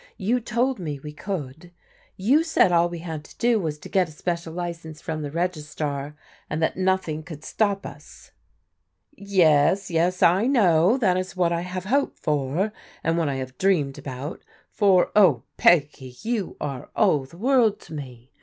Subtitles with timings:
[0.17, 1.71] You told me we could.
[2.17, 5.29] You said all we had to do was to get a special license from the
[5.29, 6.15] Registrar,
[6.49, 8.31] and that nothing could stop us.""
[9.15, 13.99] Yes, yes, I know, that is what I have hoped for, and I have dreamed
[13.99, 14.41] about,
[14.81, 18.31] lot o\v, "Pe.^^, '^om are all ELEANOR SECURES A POSITION 161 the world to me.